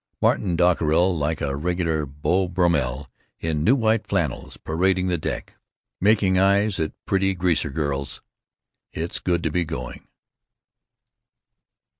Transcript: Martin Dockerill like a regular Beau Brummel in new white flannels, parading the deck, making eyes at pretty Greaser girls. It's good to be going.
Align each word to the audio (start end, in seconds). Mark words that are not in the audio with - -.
Martin 0.19 0.55
Dockerill 0.55 1.15
like 1.15 1.41
a 1.41 1.55
regular 1.55 2.07
Beau 2.07 2.47
Brummel 2.47 3.07
in 3.39 3.63
new 3.63 3.75
white 3.75 4.07
flannels, 4.07 4.57
parading 4.57 5.05
the 5.09 5.17
deck, 5.19 5.53
making 5.99 6.39
eyes 6.39 6.79
at 6.79 6.93
pretty 7.05 7.35
Greaser 7.35 7.69
girls. 7.69 8.23
It's 8.91 9.19
good 9.19 9.43
to 9.43 9.51
be 9.51 9.63
going. 9.63 10.07